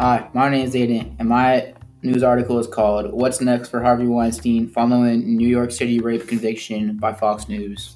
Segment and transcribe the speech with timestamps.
[0.00, 4.06] Hi, my name is Aiden, and my news article is called What's Next for Harvey
[4.06, 7.94] Weinstein Following New York City Rape Conviction by Fox News.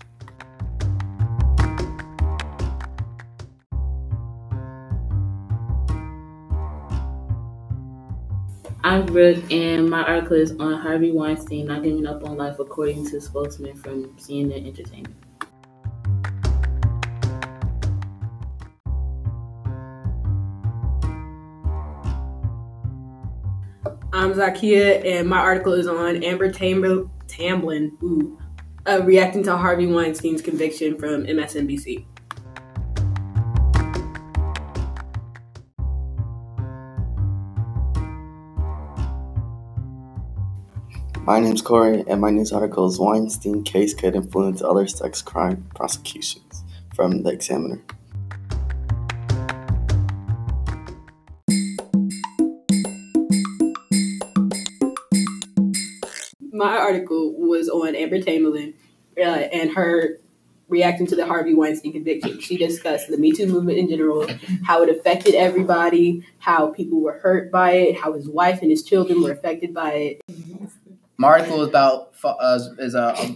[8.84, 13.08] I'm Brooke, and my article is on Harvey Weinstein not giving up on life, according
[13.10, 15.25] to spokesman from CNN Entertainment.
[24.26, 28.36] I'm Zakia, and my article is on Amber Tam- Tamblyn ooh,
[28.84, 32.04] uh, reacting to Harvey Weinstein's conviction from MSNBC.
[41.22, 45.70] My name's Corey, and my news article is Weinstein case could influence other sex crime
[45.76, 46.64] prosecutions
[46.96, 47.80] from The Examiner.
[56.56, 58.74] My article was on Amber Tamblyn
[59.18, 60.18] uh, and her
[60.68, 62.40] reacting to the Harvey Weinstein conviction.
[62.40, 64.26] She discussed the Me Too movement in general,
[64.64, 68.82] how it affected everybody, how people were hurt by it, how his wife and his
[68.82, 70.20] children were affected by it.
[71.18, 73.34] My article is about uh, is uh,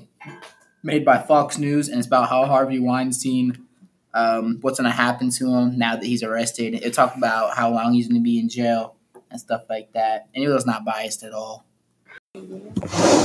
[0.83, 3.67] made by Fox News, and it's about how Harvey Weinstein,
[4.15, 6.75] um, what's going to happen to him now that he's arrested.
[6.75, 8.97] It talked about how long he's going to be in jail
[9.31, 10.29] and stuff like that.
[10.35, 11.65] And it was not biased at all.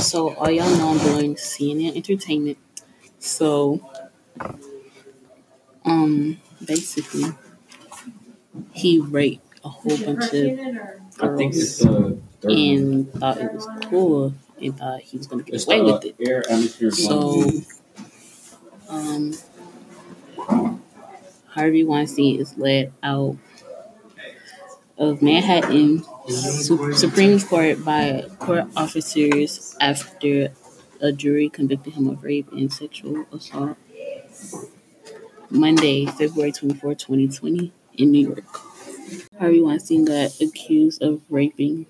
[0.00, 2.58] So, all y'all know I'm doing CNN Entertainment.
[3.20, 3.88] So,
[5.84, 7.26] um, basically,
[8.72, 10.58] he raped a whole bunch of
[11.22, 11.86] I think girls it's the
[12.40, 12.58] third one.
[12.58, 16.04] and thought it was cool and thought he was gonna get It's away the, with
[16.04, 16.16] it.
[16.18, 17.48] Air atmosphere So,
[18.88, 19.34] um,
[21.46, 23.36] Harvey Weinstein is let out
[24.98, 30.48] of Manhattan Su- Supreme Court by court officers after
[31.00, 33.76] a jury convicted him of rape and sexual assault
[35.50, 38.44] Monday, February 24, 2020, in New York.
[39.38, 41.86] Harvey Weinstein got accused of raping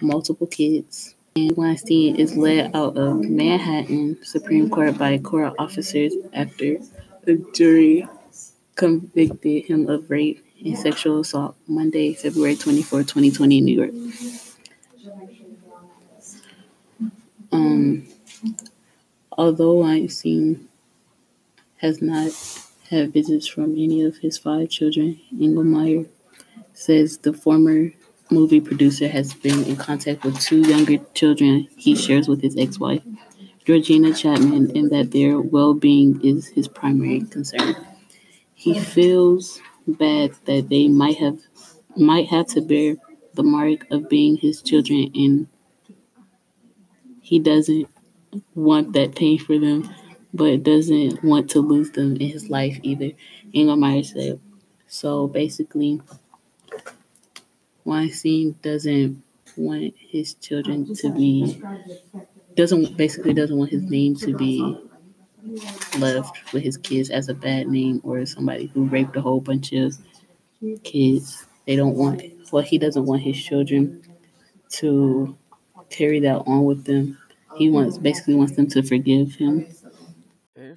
[0.00, 1.14] multiple kids.
[1.36, 6.76] And Weinstein is led out of Manhattan Supreme Court by court officers after
[7.26, 8.06] a jury
[8.76, 13.90] convicted him of rape and sexual assault Monday, February 24, 2020 in New York.
[17.52, 18.06] Um,
[19.32, 20.68] although Weinstein
[21.78, 22.32] has not
[22.90, 26.08] had visits from any of his five children, Engelmayer
[26.72, 27.90] says the former
[28.30, 33.02] movie producer has been in contact with two younger children he shares with his ex-wife,
[33.64, 37.76] Georgina Chapman, and that their well-being is his primary concern.
[38.54, 41.38] He feels bad that they might have
[41.96, 42.96] might have to bear
[43.34, 45.48] the mark of being his children and
[47.20, 47.88] he doesn't
[48.54, 49.88] want that pain for them
[50.34, 53.12] but doesn't want to lose them in his life either.
[53.54, 54.40] Engelmayer said.
[54.88, 56.00] So basically
[57.84, 59.22] Weinstein doesn't
[59.56, 61.62] want his children to be
[62.56, 64.78] doesn't basically doesn't want his name to be
[65.98, 69.72] left with his kids as a bad name or somebody who raped a whole bunch
[69.72, 69.96] of
[70.82, 71.46] kids.
[71.66, 72.22] They don't want
[72.52, 74.02] well he doesn't want his children
[74.72, 75.36] to
[75.90, 77.18] carry that on with them.
[77.56, 79.66] He wants basically wants them to forgive him.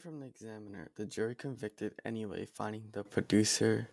[0.02, 3.90] From The Examiner, the jury convicted anyway, finding the producer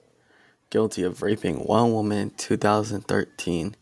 [0.70, 3.76] guilty of raping one woman in 2013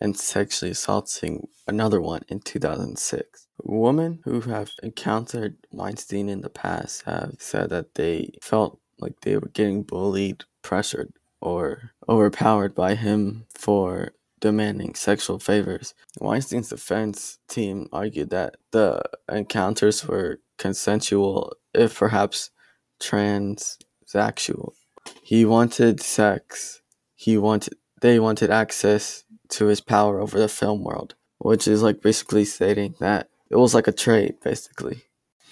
[0.00, 3.46] and sexually assaulting another one in 2006.
[3.64, 9.36] Women who have encountered Weinstein in the past have said that they felt like they
[9.36, 15.94] were getting bullied, pressured, or overpowered by him for demanding sexual favors.
[16.20, 22.50] Weinstein's defense team argued that the encounters were consensual, if perhaps
[23.00, 24.72] transsexual.
[25.22, 26.82] He wanted sex.
[27.14, 32.02] He wanted they wanted access to his power over the film world, which is like
[32.02, 35.02] basically stating that it was like a trade, basically.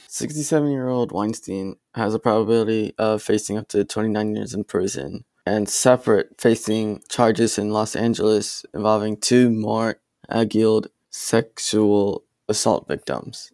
[0.09, 5.25] 67 year old Weinstein has a probability of facing up to 29 years in prison
[5.45, 13.53] and separate facing charges in Los Angeles involving two more Aguiled sexual assault victims.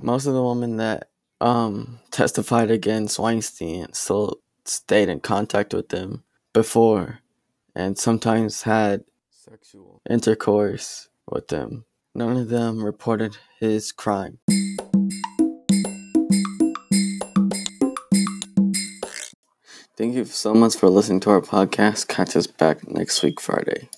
[0.00, 1.10] Most of the women that
[1.40, 7.20] um, testified against Weinstein still stayed in contact with him before
[7.74, 11.84] and sometimes had sexual intercourse with them.
[12.14, 14.38] None of them reported his crime.
[20.00, 22.08] Thank you so much for listening to our podcast.
[22.08, 23.90] Catch us back next week, Friday.